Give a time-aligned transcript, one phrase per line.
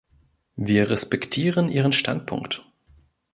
[0.55, 2.65] Wir respektieren ihren Standpunkt.